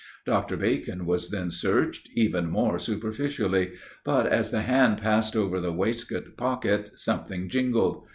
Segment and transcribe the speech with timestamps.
[0.25, 0.57] Dr.
[0.57, 3.73] Bacon was then searched, even more superficially;
[4.03, 8.03] but as the hand passed over the waistcoat pocket, something jingled.